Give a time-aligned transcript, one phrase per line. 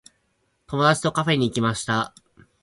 [0.65, 2.15] 友達とカフェに行きました。